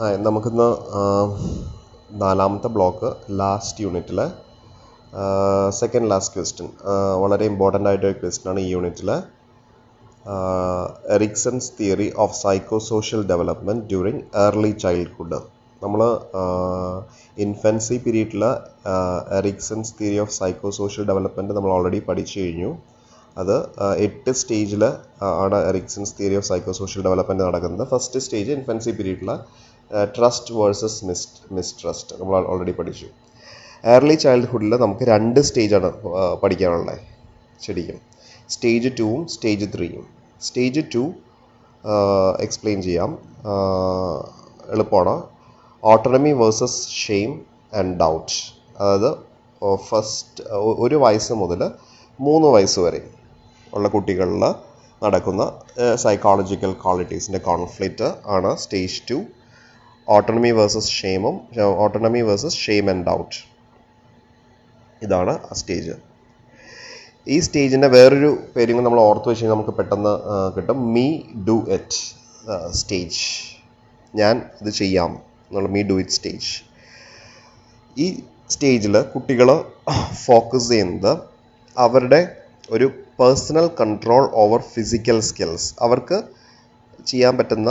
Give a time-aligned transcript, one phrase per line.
[0.00, 0.68] ആ, നമുക്കിന്ന്
[2.20, 3.08] നാലാമത്തെ ബ്ലോക്ക്
[3.40, 4.26] ലാസ്റ്റ് യൂണിറ്റിലെ
[5.72, 6.68] സെക്കൻഡ് ലാസ്റ്റ് ക്വസ്റ്റ്യൻ
[7.22, 9.16] വളരെ ഇമ്പോർട്ടന്റ് ആയിട്ടൊരു ക്വസ്റ്റ്യൻ ആണ് ഈ യൂണിറ്റിലെ
[11.14, 15.38] Erikson's theory of psycho social development during early childhood
[15.82, 16.00] നമ്മൾ
[17.36, 18.42] ഇൻഫൻസി പീരീഡിൽ
[19.38, 22.70] Erikson's theory of psycho social development നമ്മൾ ഓൾറെഡി പഠിച്ചു കഴിഞ്ഞു.
[23.36, 23.54] അത്
[24.04, 24.82] എട്ട് സ്റ്റേജിൽ
[25.38, 27.84] ആണ് Erikson's theory of psycho social development നടക്കുന്നത്.
[27.92, 29.30] ഫസ്റ്റ് സ്റ്റേജ് ഇൻഫൻസി പീരീഡിൽ
[30.16, 33.08] ട്രസ്റ്റ് വേഴ്സസ് മിസ് മിസ്ട്രസ്റ്റ് നമ്മൾ ഓൾറെഡി പഠിച്ചു.
[33.94, 35.90] ഏർലി ചൈൽഡ്ഹുഡിൽ നമുക്ക് രണ്ട് സ്റ്റേജാണ്
[36.42, 37.00] പഠിക്കാനുള്ളത്
[37.64, 37.98] ശരിക്കും.
[38.54, 40.04] സ്റ്റേജ് ടുവും സ്റ്റേജ് ത്രീയും
[40.46, 41.02] സ്റ്റേജ് ടു
[42.44, 43.10] എക്സ്പ്ലെയിൻ ചെയ്യാം.
[44.74, 45.14] എളുപ്പമാണ്.
[45.82, 47.30] Autonomy versus shame
[47.80, 48.36] and doubt
[48.80, 49.10] അതായത്
[49.88, 50.42] ഫസ്റ്റ്
[50.84, 51.62] ഒരു വയസ്സ് മുതൽ
[52.26, 53.00] മൂന്ന് വയസ്സ് വരെ
[53.76, 54.44] ഉള്ള കുട്ടികളിൽ
[55.02, 55.42] നടക്കുന്ന
[56.04, 59.18] സൈക്കോളജിക്കൽ ക്വാളിറ്റീസിന്റെ കോൺഫ്ലിക്റ്റ് ആണ് stage two
[60.08, 61.34] autonomy versus ഷെയിമും
[61.82, 63.36] autonomy versus shame and doubt
[65.02, 65.94] ഇതാണ് ആ സ്റ്റേജ്
[67.26, 70.12] ഈ സ്റ്റേജിന്റെ വേറൊരു പേരും നമ്മൾ ഓർത്ത് വെച്ച് നമുക്ക് പെട്ടെന്ന്
[70.56, 70.78] കിട്ടും.
[70.94, 71.06] മീ
[71.48, 71.98] ഡു ഇറ്റ്
[72.80, 73.20] സ്റ്റേജ്
[74.14, 75.10] ഞാൻ ഇത് ചെയ്യാം
[75.46, 76.48] എന്നുള്ള മീ ഡു ഇറ്റ് സ്റ്റേജ്
[77.96, 78.06] ഈ
[78.50, 79.48] സ്റ്റേജിൽ കുട്ടികൾ
[80.26, 81.12] ഫോക്കസ് ചെയ്യുന്നത്
[81.76, 82.20] അവരുടെ
[82.68, 82.86] ഒരു
[83.18, 86.18] personal control over physical skills അവർക്ക്
[87.06, 87.70] ചെയ്യാൻ പറ്റുന്ന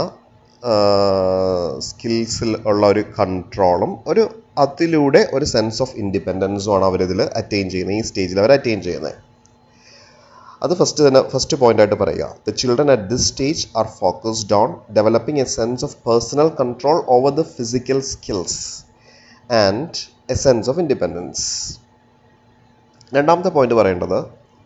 [1.88, 4.22] സ്കിൽസിൽ ഉള്ള ഒരു കൺട്രോളും ഒരു
[4.64, 9.16] അതിലൂടെ ഒരു സെൻസ് ഓഫ് ഇൻഡിപെൻഡൻസും ആണ് അവരിതിൽ അറ്റൈൻ ചെയ്യുന്നത് ഈ സ്റ്റേജിൽ അവർ അറ്റൈൻ ചെയ്യുന്നത്.
[10.64, 12.26] അത് ഫസ്റ്റ് തന്നെ ഫസ്റ്റ് പോയിന്റ് ആയിട്ട് പറയുക.
[12.46, 17.32] The children at this stage are focused on developing a sense of personal control over
[17.40, 18.60] the physical skills
[19.50, 19.94] and
[20.34, 21.44] a sense of independence
[23.12, 24.18] രണ്ടാമത്തെ പോയിന്റ് പറയേണ്ടത്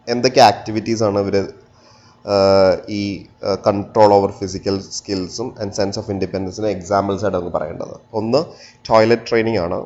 [0.08, 1.36] എന്തൊക്കെ ആക്ടിവിറ്റീസ് ആണ് ഇവർ
[2.98, 3.03] ഈ
[3.67, 7.94] കൺട്രോൾ ഓവർ ഫിസിക്കൽ സ്കിൽസും ആൻഡ് സെൻസ് ഓഫ് ഇൻഡിപെൻഡൻസിന് examples ആയിട്ട് നമുക്ക് പറയേണ്ടത്.
[8.20, 8.41] ഒന്ന്
[8.89, 9.78] ടോയ്ലറ്റ് ട്രെയിനിങ് ആണ്.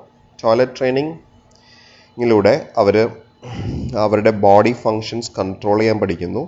[0.42, 2.96] ടോയ്ലറ്റ് ട്രെയിനിങ്ങിലൂടെ അവർ
[4.04, 6.42] അവരുടെ ബോഡി ഫങ്ഷൻസ് കൺട്രോൾ ചെയ്യാൻ പഠിക്കുന്നു.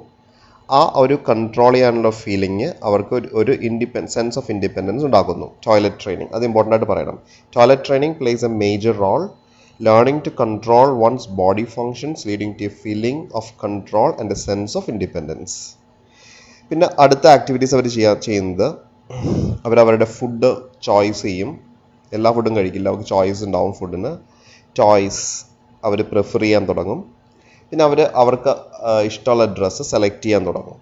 [0.68, 5.46] ആ ഒരു കൺട്രോൾ ചെയ്യാനുള്ള ഫീലിംഗ് അവർക്ക് ഒരു ഇൻഡിപെൻ സെൻസ് ഓഫ് ഇൻഡിപെൻഡൻസ് ഉണ്ടാക്കുന്നു.
[5.66, 7.18] ടോയ്ലറ്റ് ട്രെയിനിങ് അത് ഇമ്പോർട്ടന്റ് ആയിട്ട് പറയണം.
[7.56, 9.22] Toilet training plays a major role
[9.80, 14.76] learning to control one's body functions leading to a feeling of control and a sense
[14.80, 15.56] of independence
[16.70, 18.66] പിന്നെ അടുത്ത activities അവർ ചെയ്യാ ചെയ്യുന്നത്
[19.66, 20.50] അവരവരുടെ ഫുഡ്
[20.86, 21.50] ചോയ്സ് ചെയ്യും.
[22.12, 22.88] എല്ലാ ഫുഡും കഴിക്കില്ല.
[22.92, 24.12] അവർക്ക് ചോയ്സ് ഉണ്ടാവും ഫുഡിന്
[24.78, 25.24] ചോയ്സ്
[25.84, 27.00] അവർ പ്രിഫർ ചെയ്യാൻ തുടങ്ങും.
[27.70, 28.52] പിന്നെ അവർ അവർക്ക്
[29.08, 30.78] ഇഷ്ടമുള്ള ഡ്രസ്സ് സെലക്ട് ചെയ്യാൻ തുടങ്ങും.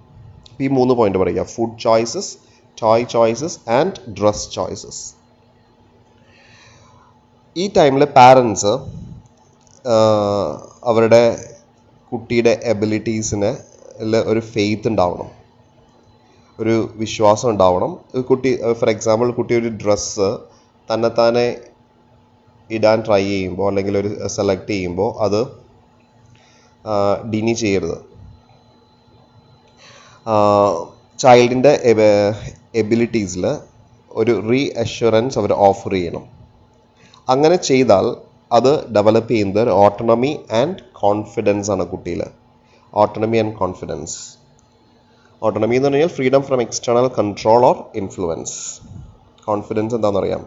[0.61, 1.45] ഈ മൂന്ന് പോയിന്റ് പറയുക.
[1.55, 2.31] Food choices
[2.83, 5.03] toy choices and dress choices
[7.57, 8.73] ഈ ടൈമിൽ പാരൻസ്
[10.91, 11.23] അവരുടെ
[12.13, 13.51] കുട്ടിയുടെ എബിലിറ്റീസിന്
[14.33, 15.29] ഒരു ഫെയ്ത്ത് ഉണ്ടാവണം.
[16.61, 17.91] ഒരു വിശ്വാസം ഉണ്ടാവണം.
[18.29, 20.29] കുട്ടി ഫോർ എക്സാമ്പിൾ കുട്ടി ഒരു ഡ്രസ്സ്
[20.89, 21.47] തന്നെത്താനെ
[22.71, 25.41] ഇടാൻ ട്രൈ ചെയ്യുമ്പോൾ അല്ലെങ്കിൽ ഒരു സെലക്ട് ചെയ്യുമ്പോൾ അത്
[27.33, 27.99] ഡിനി ചെയ്യരുത്.
[31.23, 31.73] ചൈൽഡിന്റെ
[32.83, 33.45] എബിലിറ്റീസിൽ
[34.11, 36.25] ഒരു റീ അഷുറൻസ് അവർ ഓഫർ ചെയ്യണം.
[37.29, 38.07] അങ്ങനെ ചെയ്താൽ
[38.59, 42.23] അത് ഡെവലപ്പ് ചെയ്യുന്നത് ഓട്ടോണമി ആൻഡ് കോൺഫിഡൻസ് ആണ് കുട്ടിയിൽ
[42.93, 44.17] ഓട്ടോണമി ആൻഡ് കോൺഫിഡൻസ്
[45.47, 48.57] ഓട്ടോണമി എന്ന് പറഞ്ഞാൽ freedom from external control or influence
[49.49, 50.43] confidence എന്താണെന്നറിയാം?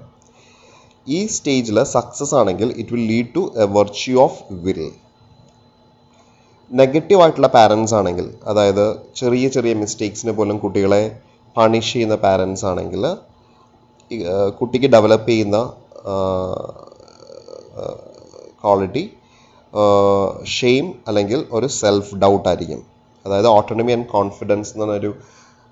[1.07, 4.81] ഈ സ്റ്റേജിൽ സക്സസ് ആണെങ്കിൽ it will lead to a virtue of will
[6.71, 8.85] negative ആയിട്ടുള്ള പാരൻസ് ആണെങ്കിൽ അതായത്
[9.19, 11.01] ചെറിയ ചെറിയ മിസ്റ്റേക്സിന് പോലും കുട്ടികളെ
[11.55, 13.03] പണിഷ് ചെയ്യുന്ന പാരൻസ് ആണെങ്കിൽ
[14.59, 15.57] കുട്ടിക്ക് ഡെവലപ്പ് ചെയ്യുന്ന
[18.63, 19.03] ക്വാളിറ്റി
[20.57, 22.81] ഷെയിം അല്ലെങ്കിൽ ഒരു സെൽഫ് ഡൗട്ട് ആയിരിക്കും.
[23.25, 25.11] അതായത് ഓട്ടോണമി ആൻഡ് കോൺഫിഡൻസ് എന്ന് പറഞ്ഞൊരു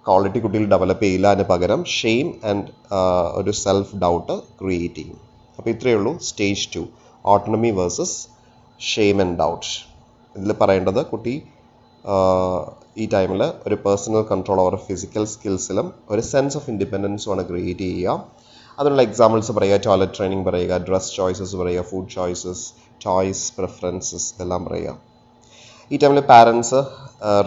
[0.07, 2.67] ക്വാളിറ്റി കുട്ടിയിൽ ഡെവലപ്പ് ചെയ്യില്ല അതിന് പകരം ഷെയിം ആൻഡ്
[3.39, 5.19] ഒരു സെൽഫ് ഡൗട്ട് ക്രിയേറ്റ് ചെയ്യും.
[5.57, 6.13] അപ്പോൾ ഇത്രയേ ഉള്ളൂ.
[6.29, 6.83] Stage two
[7.25, 8.17] autonomy versus
[8.91, 9.71] shame and doubt
[10.35, 11.35] ഇതിൽ പറയേണ്ടത് കുട്ടി
[13.01, 18.16] ഈ ടൈമിൽ ഒരു പേഴ്സണൽ കൺട്രോൾ ഓവർ ഫിസിക്കൽ സ്കിൽസിലും ഒരു സെൻസ് ഓഫ് ഇൻഡിപെൻഡൻസുമാണ് ക്രിയേറ്റ് ചെയ്യുക.
[18.79, 22.66] അതിനുള്ള എക്സാമ്പിൾസ് പറയുക ടോയ്ലറ്റ് ട്രെയിനിങ് പറയുക ഡ്രസ് ചോയ്സസ് പറയുക ഫുഡ് ചോയ്സസ്
[23.05, 24.95] ചോയ്സ് പ്രിഫറൻസസ് ഇതെല്ലാം പറയുക.
[25.91, 26.80] ഈ ടൈമിൽ പാരൻസ്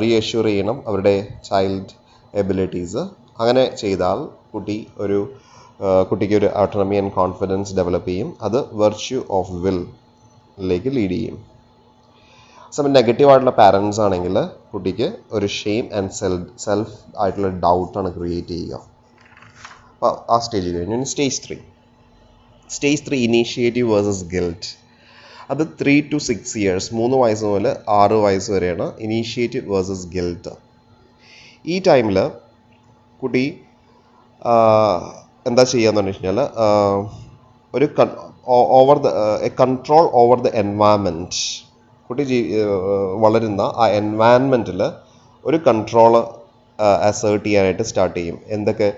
[0.01, 1.15] റീഅഷ്യൂർ ചെയ്യണം അവരുടെ
[1.49, 1.95] ചൈൽഡ്
[2.41, 3.03] എബിലിറ്റീസ്
[3.41, 4.19] അങ്ങനെ ചെയ്താൽ
[4.55, 5.19] കുട്ടി ഒരു
[6.09, 8.29] കുട്ടിക്ക് ഒരു ഓട്ടോണമി ആൻഡ് കോൺഫിഡൻസ് ഡെവലപ്പ് ചെയ്യും.
[8.47, 11.39] അത് വെർച്യൂ ഓഫ് വില്ലിലേക്ക് ലീഡ് ചെയ്യും.
[12.77, 14.37] സമയം നെഗറ്റീവ് ആയിട്ടുള്ള പാരൻസ് ആണെങ്കിൽ
[14.73, 18.75] കുട്ടിക്ക് ഒരു ഷെയിം ആൻഡ് സെൽഫ് സെൽഫ് ആയിട്ടുള്ള ഡൗട്ടാണ് ക്രിയേറ്റ് ചെയ്യുക.
[19.95, 21.59] അപ്പോൾ ആ സ്റ്റേജ് കഴിഞ്ഞു stage three
[22.77, 24.71] stage three initiative versus guilt
[25.53, 27.67] അത് ത്രീ ടു സിക്സ് ഇയേഴ്സ് മൂന്ന് വയസ്സ് മുതൽ
[28.01, 30.53] ആറ് വയസ്സ് വരെയാണ് ഇനീഷ്യേറ്റീവ് വേഴ്സസ് ഗിൽറ്റ്
[31.73, 32.19] ഈ ടൈമിൽ
[33.23, 33.45] കുട്ടി
[35.49, 36.41] എന്താ ചെയ്യാന്ന് പറഞ്ഞു കഴിഞ്ഞാൽ
[37.75, 37.87] ഒരു
[38.79, 39.11] over the
[39.49, 41.41] a control over the environment
[42.09, 42.39] കുട്ടി ജീ
[43.25, 44.81] വളരുന്ന ആ എൻവയൺമെന്റിൽ
[45.45, 46.13] ഒരു കൺട്രോൾ
[47.09, 48.39] അസേർട്ട് ചെയ്യാനായിട്ട് സ്റ്റാർട്ട് ചെയ്യും.
[48.57, 48.89] എന്തൊക്കെ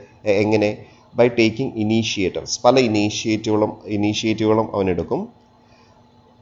[0.43, 0.71] എങ്ങനെ?
[1.19, 5.21] ബൈ ടേക്കിംഗ് ഇനീഷ്യേറ്റീവ്സ് പല ഇനീഷ്യേറ്റീവുകളും ഇനീഷ്യേറ്റീവുകളും അവൻ എടുക്കും.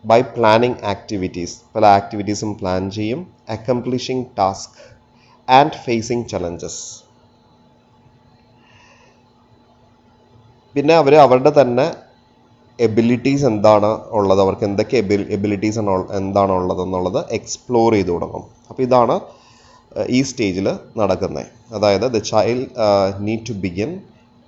[0.04, 4.78] ബൈ പ്ലാനിങ് ആക്ടിവിറ്റീസ് പല ആക്ടിവിറ്റീസും പ്ലാൻ ചെയ്യും accomplishing task
[5.50, 6.82] and facing challenges
[10.74, 11.86] പിന്നെ അവർ അവരുടെ തന്നെ
[12.80, 14.40] എബിലിറ്റീസ് എന്താണ് ഉള്ളത്?
[14.40, 14.96] അവർക്ക് എന്തൊക്കെ
[15.36, 18.44] എബിലിറ്റീസ് ആണ് ഉള്ള- എന്താണ് ഉള്ളത് എന്നുള്ളത് എക്സ്പ്ലോർ ചെയ്ത് തുടങ്ങും.
[18.70, 19.20] അപ്പോൾ ഇതാണ്
[20.08, 20.68] ഈ സ്റ്റേജിൽ
[20.98, 22.68] നടക്കുന്നത് അതായത് the child
[23.18, 23.90] need to begin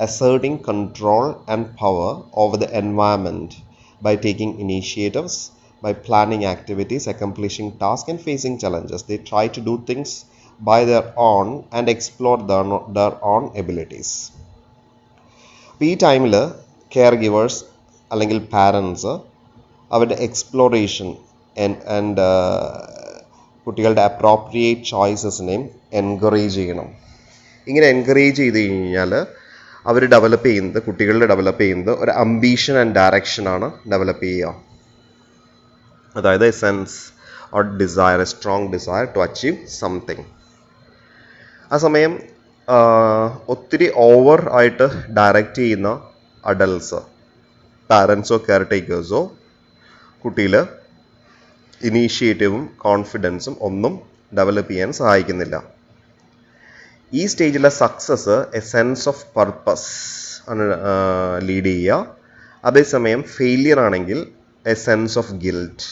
[0.01, 3.74] asserting control and power over the environment
[4.05, 5.35] by taking initiatives,
[5.83, 9.03] by planning activities, accomplishing tasks, and facing challenges.
[9.03, 10.11] They try to do things
[10.61, 12.65] by their own and explore their,
[12.97, 14.11] their own abilities.
[15.71, 16.35] അപ്പോൾ ഈ ടൈമിൽ
[16.93, 17.61] care givers
[18.11, 19.13] അല്ലെങ്കിൽ parents
[19.91, 21.09] അവരുടെ exploration
[21.97, 22.27] and
[23.67, 25.65] കുട്ടികളുടെ appropriate ചോയ്സസിനെയും
[26.01, 26.89] encourage ചെയ്യണം
[27.67, 29.13] ഇങ്ങനെ encourage ചെയ്ത് കഴിഞ്ഞാൽ
[29.87, 34.53] അവർ ഡെവലപ്പ് ചെയ്യുന്നത് കുട്ടികളുടെ ഡെവലപ്പ് ചെയ്യുന്നത് ഒരു അംബീഷൻ ആൻഡ് ഡയറക്ഷൻ ആണ് ഡെവലപ്പ് ചെയ്യുക.
[36.19, 36.97] അതായത് a sense
[37.57, 40.25] or desire a strong desire to achieve something
[41.73, 42.13] ആ സമയം
[43.55, 44.87] ഒത്തിരി ഓവർ ആയിട്ട്
[45.19, 45.91] ഡയറക്റ്റ് ചെയ്യുന്ന
[46.45, 47.01] അഡൽട്സ്
[47.91, 49.21] പാരൻസോ കെയർ ടേക്കേഴ്സോ
[50.25, 50.55] കുട്ടിയിൽ
[51.81, 53.95] ഇനീഷ്യേറ്റീവും കോൺഫിഡൻസും ഒന്നും
[54.39, 55.57] ഡെവലപ്പ് ചെയ്യാൻ സഹായിക്കുന്നില്ല.
[57.13, 59.91] ഈ സ്റ്റേജിലെ success a sense of purpose
[60.53, 60.65] ആണ്
[61.49, 61.99] ലീഡ് ചെയ്യുക.
[62.69, 64.19] അതേസമയം ഫെയിലിയർ ആണെങ്കിൽ
[64.73, 65.89] എ സെൻസ് ഓഫ് ഗിൽറ്റ്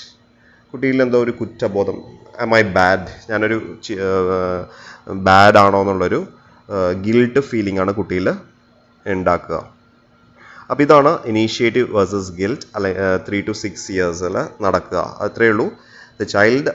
[0.73, 1.99] കുട്ടിയിൽ എന്തോ ഒരു കുറ്റബോധം
[2.44, 3.59] എം ഐ ബാഡ് ഞാനൊരു
[5.29, 6.20] ബാഡ് ആണോ എന്നുള്ളൊരു
[7.06, 8.29] ഗിൽട്ട് ഫീലിംഗ് ആണ് കുട്ടിയിൽ
[9.06, 9.56] ഉണ്ടാക്കുക.
[10.70, 12.91] അപ്പോൾ ഇതാണ് ഇനീഷ്യേറ്റീവ് വേഴ്സസ് ഗിൽറ്റ് അല്ലെ
[13.26, 15.00] ത്രീ ടു സിക്സ് ഇയേഴ്സിൽ നടക്കുക.
[15.26, 15.67] അത്രയേ ഉള്ളൂ.
[16.20, 16.73] The child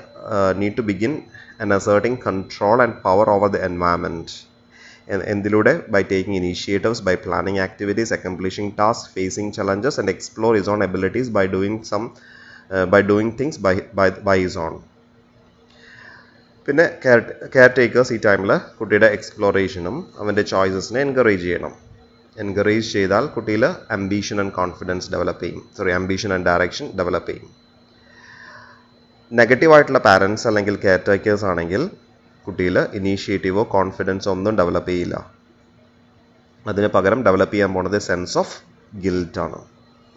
[0.61, 1.13] need to begin
[1.61, 4.35] and asserting control and power over the environment
[5.33, 5.73] എന്തിലൂടെ?
[5.93, 11.31] By taking initiatives by planning activities accomplishing task facing challenges and explore his own abilities
[11.37, 12.03] by doing some
[12.93, 14.75] by doing things by by by his own
[16.67, 17.19] പിന്നെ care
[17.53, 21.73] caretakers ഈ ടൈമിൽ കുട്ടിയുടെ എക്സ്പ്ലോറേഷനും അവന്റെ ചോയ്സസിനെ encourage ചെയ്യണം.
[22.43, 23.63] Encourage ചെയ്താൽ കുട്ടിയിൽ
[23.97, 25.63] ambition and confidence develop ചെയ്യും.
[25.77, 27.47] Sorry ambition and direction develop ചെയ്യും.
[29.31, 31.81] നെഗറ്റീവായിട്ടുള്ള പാരൻസ് അല്ലെങ്കിൽ കെയർ ടേക്കേഴ്സ് ആണെങ്കിൽ
[32.45, 35.31] കുട്ടിയിൽ ഇനീഷ്യേറ്റീവോ കോൺഫിഡൻസോ ഒന്നും ഡെവലപ്പ് ചെയ്യില്ല.
[36.67, 38.55] അതിന് പകരം ഡെവലപ്പ് ചെയ്യാൻ പോണത് സെൻസ് ഓഫ്
[39.03, 39.59] ഗിൽറ്റ് ആണ്.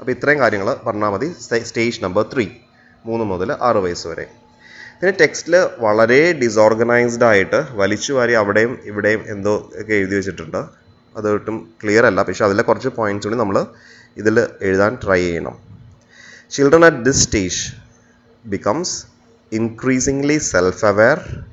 [0.01, 1.29] അപ്പോൾ ഇത്രയും കാര്യങ്ങൾ പറഞ്ഞാൽ മതി.
[1.65, 2.49] സ്റ്റേജ് നമ്പർ ത്രീ
[3.07, 4.27] മൂന്ന് മുതൽ ആറ് വയസ്സ് വരെ.
[5.01, 10.59] പിന്നെ ടെക്സ്റ്റിൽ വളരെ ഡിസോർഗനൈസ്ഡ് ആയിട്ട് വലിച്ചു വാരി അവിടെയും ഇവിടെയും എന്തോ ഒക്കെ എഴുതി വെച്ചിട്ടുണ്ട്.
[11.17, 12.23] അത് ഒട്ടും ക്ലിയർ അല്ല.
[12.23, 13.67] പക്ഷേ അതിലെ കുറച്ച് പോയിന്റ്സ് കൂടി നമ്മൾ
[14.17, 15.57] ഇതിൽ എഴുതാൻ ട്രൈ ചെയ്യണം.
[16.51, 17.90] Children at this stage
[18.45, 19.07] becomes
[19.53, 21.45] increasingly self aware,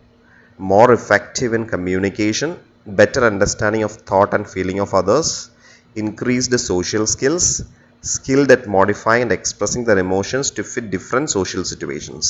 [0.60, 2.58] more effective in communication,
[2.88, 5.50] better understanding of thought and feeling of others,
[5.96, 7.64] increased social skills,
[8.04, 12.26] skilled at modifying and expressing their emotions to fit different social situations.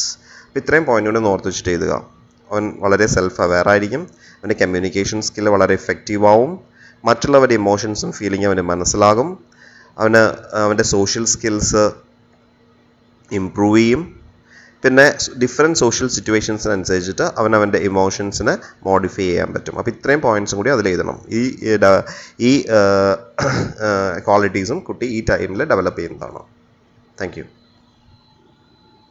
[0.48, 1.94] അപ്പോൾ ഇത്രയും point കൂടെ ഓർത്ത് വെച്ചിട്ട് എഴുതുക
[2.52, 4.04] അവൻ വളരെ self aware ആയിരിക്കും
[4.40, 6.52] അവന്റെ കമ്മ്യൂണിക്കേഷൻ സ്കിൽ വളരെ എഫക്റ്റീവ് ആവും
[7.04, 9.30] മറ്റുള്ളവരുടെ ഇമോഷൻസും ഫീലിംഗും അവന് മനസ്സിലാകും
[9.98, 10.22] അവന്
[10.62, 11.84] അവന്റെ സോഷ്യൽ സ്കിൽസ്
[13.32, 14.02] ഇമ്പ്രൂവ് ചെയ്യും
[14.84, 15.06] പിന്നെ
[15.42, 19.78] ഡിഫറെന്റ് സോഷ്യൽ സിറ്റുവേഷൻസിനനുസരിച്ചിട്ട് അവൻ അവന്റെ ഇമോഷൻസിനെ മോഡിഫൈ ചെയ്യാൻ പറ്റും.
[19.80, 21.20] അപ്പോൾ ഇത്രയും പോയിന്റ്സും കൂടി അതിൽ എഴുതണം.
[21.40, 21.42] ഈ
[22.50, 22.52] ഈ
[24.28, 26.42] ക്വാളിറ്റീസും കുട്ടി ഈ ടൈമിൽ ഡെവലപ്പ് ചെയ്യുന്നതാണ്.
[27.22, 27.46] Thank you